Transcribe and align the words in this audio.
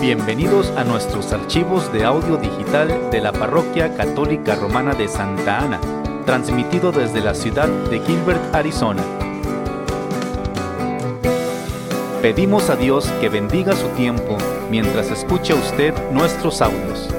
Bienvenidos 0.00 0.68
a 0.78 0.84
nuestros 0.84 1.30
archivos 1.30 1.92
de 1.92 2.04
audio 2.04 2.38
digital 2.38 3.10
de 3.10 3.20
la 3.20 3.32
Parroquia 3.32 3.94
Católica 3.98 4.54
Romana 4.54 4.94
de 4.94 5.06
Santa 5.08 5.58
Ana, 5.58 5.78
transmitido 6.24 6.90
desde 6.90 7.20
la 7.20 7.34
ciudad 7.34 7.68
de 7.68 8.00
Gilbert, 8.00 8.54
Arizona. 8.54 9.04
Pedimos 12.22 12.70
a 12.70 12.76
Dios 12.76 13.10
que 13.20 13.28
bendiga 13.28 13.76
su 13.76 13.88
tiempo 13.88 14.38
mientras 14.70 15.10
escucha 15.10 15.54
usted 15.54 15.92
nuestros 16.12 16.62
audios. 16.62 17.10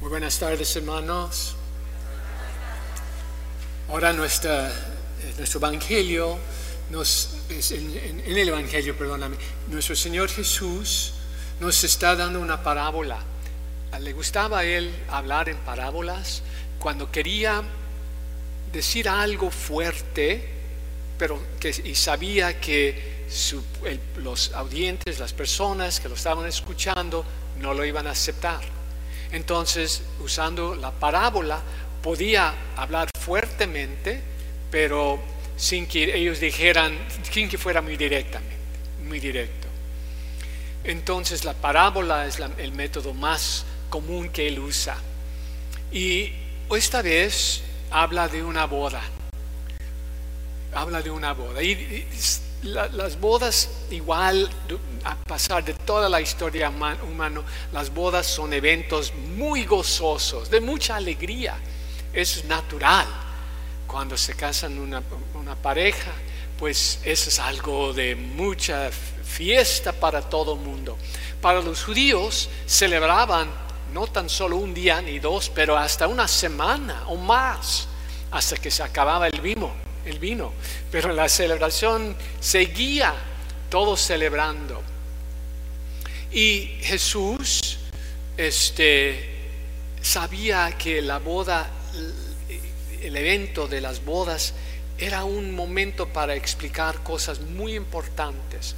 Buenas 0.00 0.36
tardes, 0.40 0.74
hermanos. 0.74 1.54
Ahora 3.88 4.12
nuestra, 4.12 4.72
nuestro 5.38 5.60
Evangelio, 5.60 6.36
nos, 6.90 7.30
en, 7.70 8.22
el 8.26 8.48
Evangelio, 8.48 8.96
perdóname, 8.96 9.36
nuestro 9.68 9.96
Señor 9.96 10.28
Jesús 10.28 11.12
nos 11.60 11.82
está 11.84 12.14
dando 12.14 12.40
una 12.40 12.62
parábola. 12.62 13.18
Le 14.00 14.12
gustaba 14.12 14.60
a 14.60 14.64
él 14.64 14.94
hablar 15.08 15.48
en 15.48 15.56
parábolas 15.58 16.42
cuando 16.78 17.10
quería 17.10 17.62
decir 18.72 19.08
algo 19.08 19.50
fuerte, 19.50 20.48
pero 21.18 21.40
que 21.58 21.70
y 21.84 21.94
sabía 21.94 22.60
que 22.60 23.16
los 24.18 24.52
audientes, 24.52 25.18
las 25.18 25.32
personas 25.32 25.98
que 25.98 26.08
lo 26.08 26.14
estaban 26.14 26.46
escuchando, 26.46 27.24
no 27.60 27.74
lo 27.74 27.84
iban 27.84 28.06
a 28.06 28.10
aceptar. 28.10 28.60
Entonces, 29.32 30.02
usando 30.20 30.74
la 30.74 30.92
parábola, 30.92 31.60
podía 32.02 32.54
hablar 32.76 33.08
fuertemente, 33.18 34.22
pero 34.70 35.20
sin 35.56 35.86
que 35.86 36.14
ellos 36.16 36.40
dijeran, 36.40 36.96
sin 37.30 37.48
que 37.48 37.58
fuera 37.58 37.80
muy 37.82 37.96
directamente, 37.96 38.56
muy 39.06 39.20
directo. 39.20 39.66
Entonces, 40.84 41.44
la 41.44 41.54
parábola 41.54 42.26
es 42.26 42.38
la- 42.38 42.50
el 42.58 42.72
método 42.72 43.12
más 43.14 43.64
común 43.90 44.28
que 44.28 44.46
él 44.48 44.58
usa. 44.58 44.96
Y 45.90 46.32
esta 46.70 47.02
vez 47.02 47.62
habla 47.90 48.28
de 48.28 48.42
una 48.42 48.66
boda. 48.66 49.02
Habla 50.74 51.02
de 51.02 51.10
una 51.10 51.32
boda. 51.32 51.62
Y, 51.62 51.70
y 51.70 52.06
la- 52.64 52.88
las 52.88 53.18
bodas, 53.18 53.68
igual, 53.90 54.48
a 55.04 55.16
pasar 55.16 55.64
de 55.64 55.72
toda 55.74 56.08
la 56.08 56.20
historia 56.20 56.70
huma- 56.70 57.00
humana, 57.02 57.42
las 57.72 57.92
bodas 57.92 58.26
son 58.26 58.52
eventos 58.52 59.12
muy 59.14 59.64
gozosos, 59.64 60.50
de 60.50 60.60
mucha 60.60 60.96
alegría. 60.96 61.56
Es 62.12 62.44
natural. 62.44 63.06
Cuando 63.86 64.16
se 64.16 64.34
casan 64.34 64.78
una, 64.78 65.00
una 65.46 65.54
pareja, 65.54 66.10
pues 66.58 66.98
eso 67.04 67.28
es 67.28 67.38
algo 67.38 67.92
de 67.92 68.16
mucha 68.16 68.90
fiesta 68.90 69.92
para 69.92 70.20
todo 70.20 70.54
el 70.54 70.58
mundo. 70.58 70.98
Para 71.40 71.60
los 71.60 71.84
judíos 71.84 72.48
celebraban 72.66 73.48
no 73.94 74.08
tan 74.08 74.28
solo 74.28 74.56
un 74.56 74.74
día 74.74 75.00
ni 75.00 75.20
dos, 75.20 75.48
pero 75.54 75.76
hasta 75.76 76.08
una 76.08 76.26
semana 76.26 77.04
o 77.06 77.14
más, 77.14 77.86
hasta 78.32 78.56
que 78.56 78.72
se 78.72 78.82
acababa 78.82 79.28
el 79.28 79.40
vino, 79.40 79.72
el 80.04 80.18
vino. 80.18 80.52
Pero 80.90 81.12
la 81.12 81.28
celebración 81.28 82.16
seguía, 82.40 83.14
todos 83.70 84.00
celebrando. 84.00 84.82
Y 86.32 86.76
Jesús 86.82 87.78
este, 88.36 89.30
sabía 90.02 90.72
que 90.76 91.00
la 91.02 91.20
boda, 91.20 91.70
el 93.00 93.16
evento 93.16 93.68
de 93.68 93.80
las 93.80 94.04
bodas, 94.04 94.52
era 94.98 95.24
un 95.24 95.54
momento 95.54 96.08
para 96.08 96.34
explicar 96.34 97.02
cosas 97.02 97.40
muy 97.40 97.74
importantes. 97.74 98.74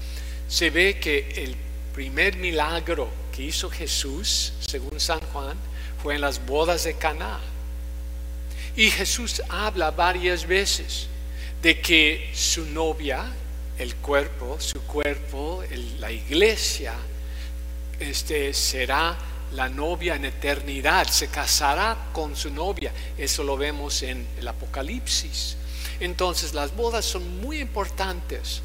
Se 0.48 0.70
ve 0.70 0.98
que 0.98 1.28
el 1.36 1.56
primer 1.94 2.36
milagro 2.36 3.08
que 3.34 3.42
hizo 3.42 3.70
Jesús, 3.70 4.52
según 4.60 4.98
San 4.98 5.20
Juan, 5.32 5.56
fue 6.02 6.14
en 6.14 6.20
las 6.20 6.44
bodas 6.44 6.84
de 6.84 6.94
Caná. 6.94 7.38
Y 8.76 8.90
Jesús 8.90 9.42
habla 9.48 9.90
varias 9.90 10.46
veces 10.46 11.08
de 11.62 11.80
que 11.80 12.30
su 12.34 12.64
novia, 12.66 13.26
el 13.78 13.96
cuerpo, 13.96 14.56
su 14.60 14.80
cuerpo, 14.82 15.62
la 15.98 16.10
iglesia, 16.10 16.94
este, 17.98 18.54
será 18.54 19.16
la 19.52 19.68
novia 19.68 20.14
en 20.14 20.26
eternidad, 20.26 21.06
se 21.08 21.28
casará 21.28 22.10
con 22.12 22.36
su 22.36 22.50
novia. 22.50 22.92
Eso 23.16 23.42
lo 23.42 23.56
vemos 23.56 24.02
en 24.02 24.26
el 24.38 24.46
Apocalipsis. 24.46 25.56
Entonces 26.00 26.54
las 26.54 26.74
bodas 26.74 27.04
son 27.04 27.40
muy 27.40 27.60
importantes 27.60 28.62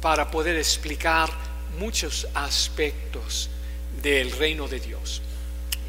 para 0.00 0.30
poder 0.30 0.56
explicar 0.56 1.30
muchos 1.78 2.26
aspectos 2.34 3.50
del 4.02 4.32
reino 4.32 4.68
de 4.68 4.80
Dios. 4.80 5.22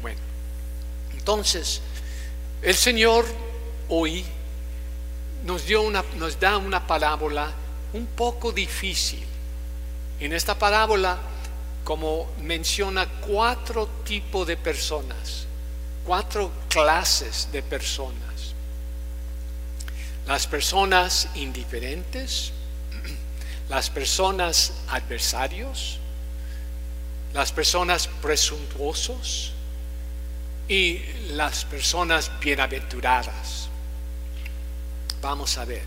Bueno, 0.02 0.20
entonces 1.12 1.80
el 2.62 2.74
Señor 2.74 3.24
hoy 3.88 4.24
nos, 5.44 5.66
dio 5.66 5.82
una, 5.82 6.04
nos 6.16 6.38
da 6.38 6.56
una 6.58 6.86
parábola 6.86 7.52
un 7.92 8.06
poco 8.06 8.52
difícil. 8.52 9.24
En 10.20 10.32
esta 10.32 10.58
parábola, 10.58 11.18
como 11.84 12.26
menciona 12.40 13.06
cuatro 13.06 13.88
tipos 14.04 14.46
de 14.46 14.56
personas, 14.56 15.46
cuatro 16.04 16.50
clases 16.68 17.48
de 17.52 17.62
personas. 17.62 18.33
Las 20.26 20.46
personas 20.46 21.28
indiferentes, 21.34 22.52
las 23.68 23.90
personas 23.90 24.72
adversarios, 24.88 25.98
las 27.34 27.52
personas 27.52 28.08
presuntuosos 28.22 29.52
y 30.68 31.00
las 31.30 31.64
personas 31.64 32.30
bienaventuradas. 32.40 33.68
Vamos 35.20 35.58
a 35.58 35.64
ver. 35.64 35.82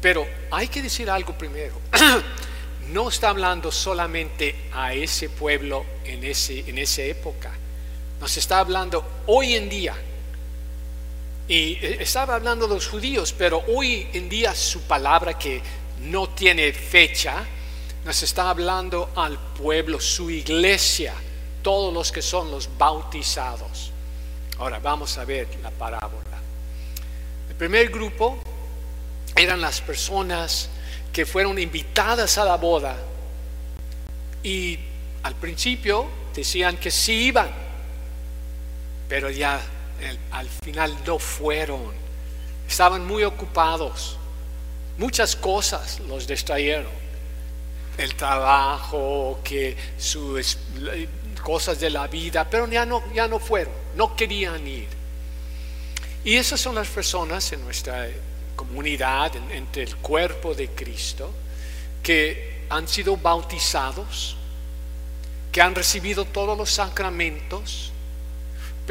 Pero 0.00 0.26
hay 0.50 0.68
que 0.68 0.82
decir 0.82 1.10
algo 1.10 1.36
primero. 1.36 1.80
No 2.88 3.08
está 3.08 3.30
hablando 3.30 3.72
solamente 3.72 4.68
a 4.72 4.92
ese 4.92 5.30
pueblo 5.30 5.86
en, 6.04 6.24
ese, 6.24 6.68
en 6.68 6.76
esa 6.76 7.02
época. 7.02 7.50
Nos 8.20 8.36
está 8.36 8.58
hablando 8.58 9.22
hoy 9.26 9.54
en 9.54 9.70
día. 9.70 9.94
Y 11.48 11.72
eh, 11.72 11.98
estaba 12.00 12.34
hablando 12.34 12.66
de 12.66 12.74
los 12.74 12.88
judíos, 12.88 13.34
pero 13.36 13.64
hoy 13.68 14.06
en 14.12 14.28
día 14.28 14.54
su 14.54 14.82
palabra 14.82 15.38
que 15.38 15.60
no 16.02 16.28
tiene 16.30 16.72
fecha, 16.72 17.44
nos 18.04 18.22
está 18.22 18.50
hablando 18.50 19.10
al 19.14 19.38
pueblo, 19.38 20.00
su 20.00 20.30
iglesia, 20.30 21.14
todos 21.62 21.92
los 21.92 22.10
que 22.10 22.22
son 22.22 22.50
los 22.50 22.68
bautizados. 22.76 23.92
Ahora 24.58 24.78
vamos 24.80 25.16
a 25.18 25.24
ver 25.24 25.48
la 25.62 25.70
parábola. 25.70 26.38
El 27.48 27.54
primer 27.54 27.90
grupo 27.90 28.38
eran 29.36 29.60
las 29.60 29.80
personas 29.80 30.68
que 31.12 31.26
fueron 31.26 31.58
invitadas 31.58 32.38
a 32.38 32.44
la 32.44 32.56
boda 32.56 32.96
y 34.42 34.78
al 35.22 35.34
principio 35.36 36.08
decían 36.34 36.76
que 36.76 36.90
sí 36.90 37.26
iban, 37.26 37.50
pero 39.08 39.30
ya 39.30 39.60
al 40.30 40.48
final 40.64 40.96
no 41.06 41.18
fueron. 41.18 41.92
Estaban 42.68 43.06
muy 43.06 43.24
ocupados. 43.24 44.16
Muchas 44.98 45.36
cosas 45.36 46.00
los 46.00 46.26
distrayeron. 46.26 47.02
El 47.98 48.14
trabajo, 48.14 49.40
que 49.44 49.76
sus 49.98 50.56
cosas 51.42 51.78
de 51.80 51.90
la 51.90 52.06
vida, 52.06 52.48
pero 52.48 52.66
ya 52.68 52.86
no, 52.86 53.02
ya 53.12 53.28
no 53.28 53.38
fueron, 53.38 53.74
no 53.96 54.16
querían 54.16 54.66
ir. 54.66 54.88
Y 56.24 56.36
esas 56.36 56.60
son 56.60 56.74
las 56.76 56.88
personas 56.88 57.52
en 57.52 57.62
nuestra 57.64 58.08
comunidad, 58.56 59.34
en- 59.36 59.50
entre 59.50 59.82
el 59.82 59.96
cuerpo 59.96 60.54
de 60.54 60.68
Cristo, 60.68 61.30
que 62.02 62.64
han 62.70 62.86
sido 62.88 63.16
bautizados, 63.16 64.36
que 65.50 65.60
han 65.60 65.74
recibido 65.74 66.24
todos 66.24 66.56
los 66.56 66.70
sacramentos, 66.70 67.92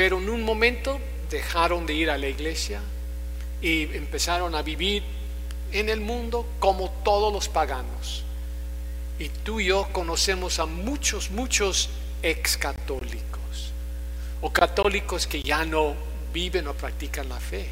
pero 0.01 0.17
en 0.17 0.31
un 0.31 0.41
momento 0.41 0.99
dejaron 1.29 1.85
de 1.85 1.93
ir 1.93 2.09
a 2.09 2.17
la 2.17 2.27
iglesia 2.27 2.81
y 3.61 3.83
empezaron 3.95 4.55
a 4.55 4.63
vivir 4.63 5.03
en 5.71 5.89
el 5.89 6.01
mundo 6.01 6.43
como 6.57 6.89
todos 7.03 7.31
los 7.31 7.47
paganos. 7.47 8.23
Y 9.19 9.29
tú 9.29 9.59
y 9.59 9.65
yo 9.65 9.89
conocemos 9.91 10.57
a 10.57 10.65
muchos, 10.65 11.29
muchos 11.29 11.91
ex 12.23 12.57
católicos 12.57 13.73
o 14.41 14.51
católicos 14.51 15.27
que 15.27 15.43
ya 15.43 15.65
no 15.65 15.93
viven 16.33 16.67
o 16.67 16.73
practican 16.73 17.29
la 17.29 17.39
fe. 17.39 17.67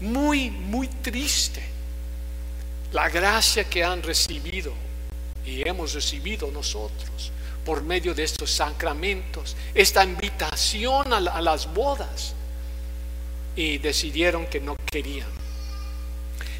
Muy, 0.00 0.50
muy 0.50 0.88
triste 0.88 1.62
la 2.90 3.08
gracia 3.08 3.70
que 3.70 3.84
han 3.84 4.02
recibido 4.02 4.72
y 5.46 5.68
hemos 5.68 5.94
recibido 5.94 6.50
nosotros 6.50 7.30
por 7.64 7.82
medio 7.82 8.14
de 8.14 8.24
estos 8.24 8.50
sacramentos, 8.50 9.56
esta 9.74 10.02
invitación 10.04 11.12
a, 11.12 11.20
la- 11.20 11.32
a 11.32 11.40
las 11.40 11.72
bodas 11.72 12.34
y 13.54 13.78
decidieron 13.78 14.46
que 14.46 14.60
no 14.60 14.76
querían. 14.90 15.28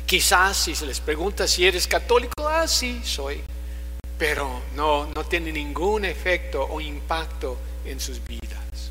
Quizás 0.07 0.57
si 0.59 0.75
se 0.75 0.87
les 0.87 1.01
pregunta 1.01 1.47
si 1.49 1.67
eres 1.67 1.87
católico, 1.87 2.47
ah, 2.49 2.69
sí, 2.69 3.01
soy. 3.05 3.41
pero 4.19 4.63
no, 4.77 5.07
no 5.07 5.25
tiene 5.25 5.51
ningún 5.51 6.05
efecto 6.05 6.65
o 6.71 6.81
impacto 6.81 7.59
en 7.85 7.99
sus 7.99 8.21
vidas. 8.25 8.91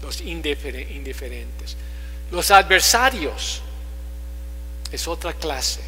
Los 0.00 0.20
indiferentes. 0.22 1.76
Los 2.30 2.50
adversarios 2.50 3.60
es 4.90 5.06
otra 5.08 5.34
clase. 5.34 5.80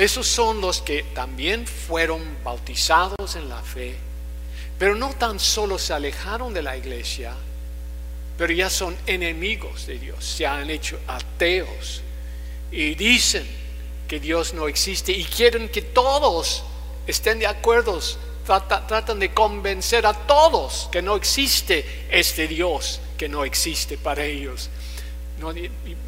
Esos 0.00 0.26
son 0.26 0.62
los 0.62 0.80
que 0.80 1.02
también 1.02 1.66
fueron 1.66 2.22
bautizados 2.42 3.36
en 3.36 3.50
la 3.50 3.60
fe, 3.60 3.94
pero 4.78 4.94
no 4.94 5.10
tan 5.10 5.38
solo 5.38 5.78
se 5.78 5.92
alejaron 5.92 6.54
de 6.54 6.62
la 6.62 6.74
iglesia, 6.74 7.34
pero 8.38 8.50
ya 8.50 8.70
son 8.70 8.96
enemigos 9.06 9.86
de 9.86 9.98
Dios, 9.98 10.24
se 10.24 10.46
han 10.46 10.70
hecho 10.70 10.98
ateos 11.06 12.00
y 12.72 12.94
dicen 12.94 13.46
que 14.08 14.18
Dios 14.20 14.54
no 14.54 14.68
existe 14.68 15.12
y 15.12 15.22
quieren 15.22 15.68
que 15.68 15.82
todos 15.82 16.64
estén 17.06 17.38
de 17.38 17.46
acuerdo, 17.46 18.00
tratan 18.46 19.18
de 19.18 19.34
convencer 19.34 20.06
a 20.06 20.14
todos 20.14 20.88
que 20.90 21.02
no 21.02 21.14
existe 21.14 22.06
este 22.10 22.48
Dios, 22.48 23.02
que 23.18 23.28
no 23.28 23.44
existe 23.44 23.98
para 23.98 24.24
ellos. 24.24 24.70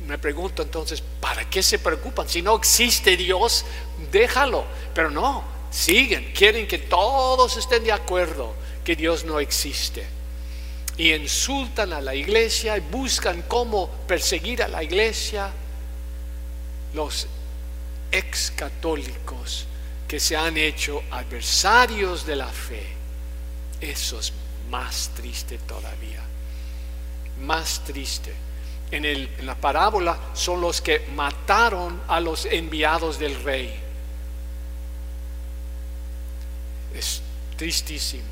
Me 0.06 0.18
pregunto 0.18 0.62
entonces, 0.62 1.02
¿para 1.20 1.48
qué 1.48 1.62
se 1.62 1.78
preocupan? 1.78 2.28
Si 2.28 2.42
no 2.42 2.56
existe 2.56 3.16
Dios, 3.16 3.64
déjalo. 4.10 4.64
Pero 4.94 5.10
no, 5.10 5.44
siguen, 5.70 6.32
quieren 6.34 6.66
que 6.66 6.78
todos 6.78 7.56
estén 7.56 7.84
de 7.84 7.92
acuerdo 7.92 8.54
que 8.84 8.96
Dios 8.96 9.24
no 9.24 9.40
existe 9.40 10.06
y 10.96 11.12
insultan 11.14 11.92
a 11.92 12.00
la 12.00 12.14
iglesia 12.14 12.76
y 12.76 12.80
buscan 12.80 13.42
cómo 13.48 13.88
perseguir 14.06 14.62
a 14.62 14.68
la 14.68 14.82
iglesia, 14.82 15.50
los 16.94 17.26
ex 18.10 18.50
católicos 18.50 19.66
que 20.06 20.20
se 20.20 20.36
han 20.36 20.56
hecho 20.58 21.02
adversarios 21.10 22.26
de 22.26 22.36
la 22.36 22.48
fe, 22.48 22.86
eso 23.80 24.20
es 24.20 24.32
más 24.70 25.10
triste 25.16 25.58
todavía, 25.66 26.22
más 27.40 27.82
triste. 27.84 28.34
En, 28.92 29.46
la 29.46 29.54
parábola 29.54 30.18
son 30.34 30.60
los 30.60 30.82
que 30.82 31.06
mataron 31.14 32.02
a 32.06 32.20
los 32.20 32.44
enviados 32.44 33.18
del 33.18 33.42
rey. 33.42 33.74
Es 36.94 37.22
tristísimo. 37.56 38.22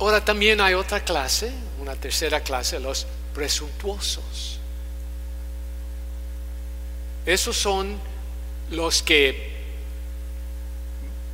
Ahora 0.00 0.24
también 0.24 0.62
hay 0.62 0.72
otra 0.72 1.04
clase, 1.04 1.52
una 1.78 1.94
tercera 1.94 2.40
clase, 2.40 2.80
los 2.80 3.06
presuntuosos. 3.34 4.58
Esos 7.26 7.56
son 7.56 8.00
los 8.70 9.02
que 9.02 9.52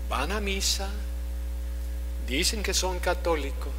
van 0.09 0.33
a 0.33 0.41
misa, 0.41 0.89
dicen 2.27 2.65
que 2.65 2.75
son 2.75 2.99
católicos, 2.99 3.73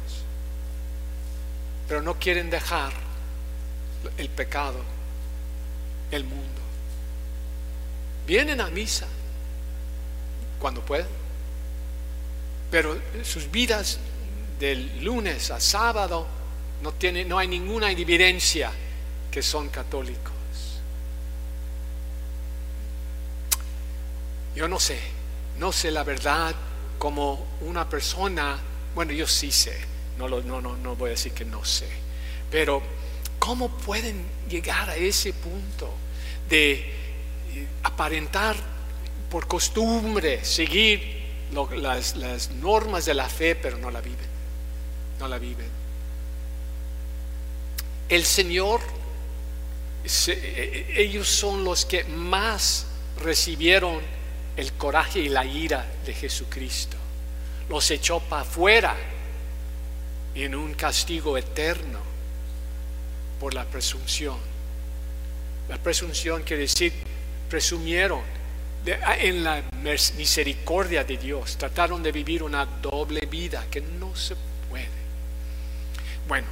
pero 1.86 2.00
no 2.00 2.18
quieren 2.18 2.48
dejar 2.48 3.11
el 4.16 4.28
pecado, 4.28 4.80
el 6.10 6.24
mundo. 6.24 6.60
Vienen 8.26 8.60
a 8.60 8.68
misa 8.68 9.06
cuando 10.58 10.80
pueden, 10.82 11.06
pero 12.70 12.96
sus 13.24 13.50
vidas 13.50 13.98
del 14.58 15.04
lunes 15.04 15.50
a 15.50 15.60
sábado 15.60 16.26
no, 16.82 16.92
tiene, 16.92 17.24
no 17.24 17.38
hay 17.38 17.48
ninguna 17.48 17.90
evidencia 17.90 18.70
que 19.30 19.42
son 19.42 19.68
católicos. 19.68 20.32
Yo 24.54 24.68
no 24.68 24.78
sé, 24.78 25.00
no 25.58 25.72
sé 25.72 25.90
la 25.90 26.04
verdad 26.04 26.54
como 26.98 27.46
una 27.62 27.88
persona, 27.88 28.58
bueno, 28.94 29.12
yo 29.12 29.26
sí 29.26 29.50
sé, 29.50 29.76
no, 30.18 30.28
no, 30.28 30.60
no, 30.60 30.76
no 30.76 30.94
voy 30.94 31.08
a 31.08 31.10
decir 31.10 31.32
que 31.32 31.44
no 31.44 31.64
sé, 31.64 31.88
pero 32.50 32.82
¿cómo 33.42 33.68
pueden 33.68 34.24
llegar 34.48 34.88
a 34.88 34.94
ese 34.94 35.32
punto 35.32 35.92
de 36.48 36.74
eh, 36.74 37.66
aparentar 37.82 38.54
por 39.28 39.48
costumbre, 39.48 40.44
seguir 40.44 41.22
las, 41.74 42.14
las 42.14 42.52
normas 42.52 43.04
de 43.04 43.14
la 43.14 43.28
fe, 43.28 43.56
pero 43.56 43.78
no 43.78 43.90
la 43.90 44.00
viven? 44.00 44.30
no 45.18 45.26
la 45.26 45.38
viven. 45.38 45.66
El 48.08 48.24
Señor, 48.24 48.80
e, 50.04 50.30
e, 50.30 51.02
ellos 51.02 51.26
son 51.26 51.64
los 51.64 51.84
que 51.84 52.04
más 52.04 52.86
recibieron 53.20 53.98
el 54.56 54.72
coraje 54.74 55.18
y 55.18 55.28
la 55.28 55.44
ira 55.44 55.84
de 56.06 56.14
Jesucristo. 56.14 56.96
Los 57.68 57.90
echó 57.90 58.20
para 58.20 58.42
afuera 58.42 58.96
en 60.36 60.54
un 60.54 60.74
castigo 60.74 61.36
eterno 61.36 62.11
por 63.42 63.54
la 63.54 63.64
presunción. 63.64 64.36
La 65.68 65.76
presunción 65.76 66.44
quiere 66.44 66.62
decir, 66.62 66.92
presumieron 67.50 68.20
en 68.86 69.42
la 69.42 69.64
misericordia 70.16 71.02
de 71.02 71.16
Dios, 71.16 71.56
trataron 71.56 72.04
de 72.04 72.12
vivir 72.12 72.44
una 72.44 72.64
doble 72.64 73.26
vida 73.26 73.66
que 73.68 73.80
no 73.80 74.14
se 74.14 74.36
bueno, 76.28 76.46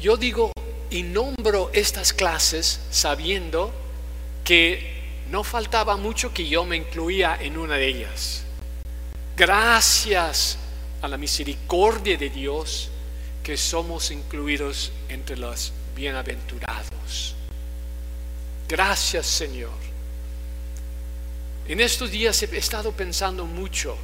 yo 0.00 0.16
digo 0.16 0.50
y 0.90 1.04
nombro 1.04 1.70
estas 1.72 2.12
clases 2.12 2.80
sabiendo 2.90 3.72
que 4.42 5.22
no 5.30 5.44
faltaba 5.44 5.96
mucho 5.96 6.34
que 6.34 6.48
yo 6.48 6.64
me 6.64 6.76
incluía 6.76 7.38
en 7.40 7.56
una 7.56 7.76
de 7.76 7.86
ellas. 7.86 8.42
Gracias 9.36 10.58
a 11.00 11.06
la 11.06 11.16
misericordia 11.16 12.18
de 12.18 12.28
Dios 12.28 12.90
que 13.44 13.56
somos 13.56 14.10
incluidos 14.10 14.90
entre 15.08 15.36
los 15.36 15.72
bienaventurados. 15.98 17.34
Gracias 18.68 19.26
Señor. 19.26 19.72
En 21.66 21.80
estos 21.80 22.12
días 22.12 22.40
he 22.40 22.56
estado 22.56 22.92
pensando 22.92 23.44
mucho 23.44 23.98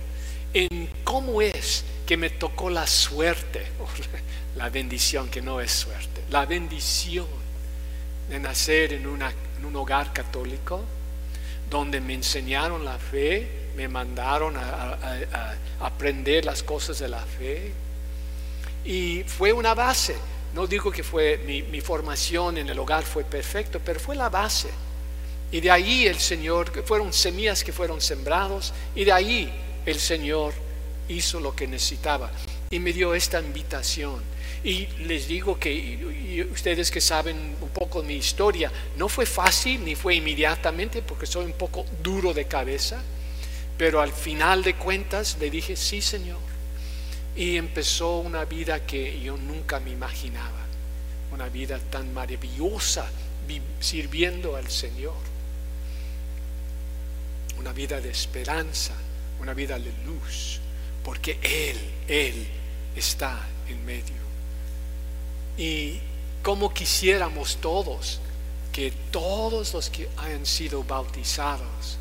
en 0.52 0.90
cómo 1.04 1.40
es 1.40 1.84
que 2.04 2.16
me 2.16 2.30
tocó 2.30 2.68
la 2.68 2.88
suerte, 2.88 3.64
la 4.56 4.70
bendición 4.70 5.28
que 5.28 5.40
no 5.40 5.60
es 5.60 5.70
suerte, 5.70 6.22
la 6.30 6.46
bendición 6.46 7.28
de 8.28 8.40
nacer 8.40 8.92
en, 8.94 9.06
un 9.06 9.76
hogar 9.76 10.12
católico, 10.12 10.82
donde 11.70 12.00
me 12.00 12.14
enseñaron 12.14 12.84
la 12.84 12.98
fe, 12.98 13.68
me 13.76 13.86
mandaron 13.86 14.56
a, 14.56 15.54
aprender 15.78 16.44
las 16.44 16.64
cosas 16.64 16.98
de 16.98 17.08
la 17.08 17.20
fe, 17.20 17.72
y 18.84 19.22
fue 19.28 19.52
una 19.52 19.74
base. 19.74 20.16
No 20.54 20.68
digo 20.68 20.92
que 20.92 21.02
fue 21.02 21.38
mi, 21.38 21.80
formación 21.80 22.58
en 22.58 22.68
el 22.68 22.78
hogar 22.78 23.02
fue 23.02 23.24
perfecto, 23.24 23.80
pero 23.84 23.98
fue 23.98 24.14
la 24.14 24.28
base. 24.28 24.70
Y 25.50 25.60
de 25.60 25.70
ahí 25.70 26.06
el 26.06 26.20
Señor, 26.20 26.70
fueron 26.84 27.12
semillas 27.12 27.64
que 27.64 27.72
fueron 27.72 28.00
sembrados, 28.00 28.72
y 28.94 29.04
de 29.04 29.12
ahí 29.12 29.52
el 29.84 29.98
Señor 29.98 30.54
hizo 31.08 31.40
lo 31.40 31.54
que 31.54 31.66
necesitaba 31.66 32.30
y 32.70 32.78
me 32.78 32.92
dio 32.92 33.14
esta 33.14 33.40
invitación. 33.40 34.22
Y 34.62 34.86
les 35.06 35.28
digo 35.28 35.58
que 35.58 36.46
ustedes 36.50 36.90
que 36.90 37.00
saben 37.00 37.56
un 37.60 37.68
poco 37.70 38.02
mi 38.02 38.14
historia, 38.14 38.72
no 38.96 39.08
fue 39.08 39.26
fácil 39.26 39.84
ni 39.84 39.94
fue 39.94 40.14
inmediatamente 40.14 41.02
porque 41.02 41.26
soy 41.26 41.44
un 41.46 41.52
poco 41.52 41.84
duro 42.02 42.32
de 42.32 42.46
cabeza, 42.46 43.02
pero 43.76 44.00
al 44.00 44.12
final 44.12 44.62
de 44.62 44.74
cuentas 44.74 45.36
le 45.40 45.50
dije, 45.50 45.76
sí 45.76 46.00
Señor. 46.00 46.53
Y 47.36 47.56
empezó 47.56 48.18
una 48.18 48.44
vida 48.44 48.86
que 48.86 49.20
yo 49.20 49.36
nunca 49.36 49.80
me 49.80 49.90
imaginaba, 49.90 50.64
una 51.32 51.48
vida 51.48 51.78
tan 51.90 52.12
maravillosa 52.14 53.10
sirviendo 53.80 54.56
al 54.56 54.70
Señor, 54.70 55.14
una 57.58 57.72
vida 57.72 58.00
de 58.00 58.10
esperanza, 58.10 58.94
una 59.40 59.52
vida 59.52 59.78
de 59.78 59.92
luz 60.06 60.60
porque 61.04 61.38
Él, 61.42 61.78
Él 62.08 62.46
está 62.96 63.38
en 63.68 63.84
medio. 63.84 64.24
Y 65.56 66.00
como 66.42 66.72
quisiéramos 66.72 67.58
todos 67.58 68.20
que 68.72 68.90
todos 69.12 69.72
los 69.72 69.90
que 69.90 70.08
hayan 70.16 70.44
sido 70.44 70.82
bautizados, 70.82 71.98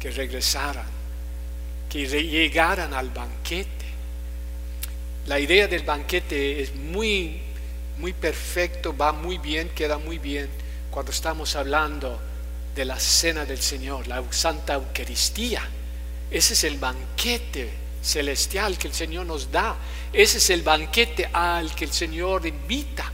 que 0.00 0.10
regresaran, 0.10 0.88
que 1.88 2.06
llegaran 2.08 2.92
al 2.92 3.10
banquete. 3.10 3.77
La 5.28 5.38
idea 5.38 5.68
del 5.68 5.82
banquete 5.82 6.62
es 6.62 6.74
muy, 6.74 7.38
muy 7.98 8.14
perfecto, 8.14 8.96
va 8.96 9.12
muy 9.12 9.36
bien, 9.36 9.68
queda 9.68 9.98
muy 9.98 10.18
bien 10.18 10.48
cuando 10.90 11.12
estamos 11.12 11.54
hablando 11.54 12.18
de 12.74 12.86
la 12.86 12.98
cena 12.98 13.44
del 13.44 13.60
Señor, 13.60 14.08
la 14.08 14.24
Santa 14.30 14.74
Eucaristía. 14.74 15.68
Ese 16.30 16.54
es 16.54 16.64
el 16.64 16.78
banquete 16.78 17.68
celestial 18.02 18.78
que 18.78 18.88
el 18.88 18.94
Señor 18.94 19.26
nos 19.26 19.52
da. 19.52 19.76
Ese 20.14 20.38
es 20.38 20.48
el 20.48 20.62
banquete 20.62 21.28
al 21.30 21.74
que 21.74 21.84
el 21.84 21.92
Señor 21.92 22.46
invita. 22.46 23.12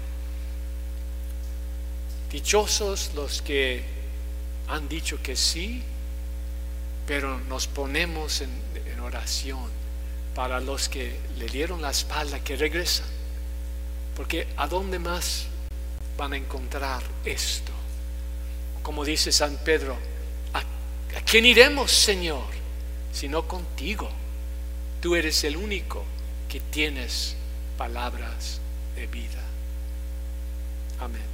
Dichosos 2.30 3.10
los 3.16 3.42
que 3.42 3.82
han 4.68 4.88
dicho 4.88 5.20
que 5.20 5.34
sí 5.34 5.82
pero 7.06 7.38
nos 7.38 7.66
ponemos 7.66 8.40
en, 8.40 8.50
en 8.86 9.00
oración 9.00 9.83
para 10.34 10.60
los 10.60 10.88
que 10.88 11.16
le 11.38 11.46
dieron 11.46 11.80
la 11.82 11.90
espalda, 11.90 12.40
que 12.40 12.56
regresan. 12.56 13.06
Porque 14.16 14.48
¿a 14.56 14.66
dónde 14.66 14.98
más 14.98 15.46
van 16.16 16.32
a 16.32 16.36
encontrar 16.36 17.02
esto? 17.24 17.72
Como 18.82 19.04
dice 19.04 19.32
San 19.32 19.56
Pedro, 19.58 19.96
¿a, 20.52 20.58
a 20.58 21.20
quién 21.24 21.46
iremos, 21.46 21.90
Señor? 21.90 22.44
Sino 23.12 23.46
contigo. 23.46 24.10
Tú 25.00 25.14
eres 25.14 25.44
el 25.44 25.56
único 25.56 26.04
que 26.48 26.60
tienes 26.60 27.36
palabras 27.76 28.60
de 28.96 29.06
vida. 29.06 29.42
Amén. 31.00 31.33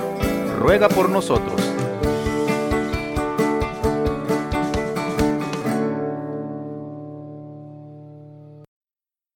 ruega 0.61 0.87
por 0.87 1.09
nosotros. 1.09 1.50